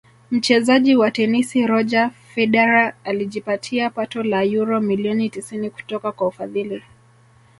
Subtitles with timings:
[0.31, 6.83] mchezaji wa tenisi Roger Federer alijipatia pato la uro milioni tisini kutoka kwa ufadhili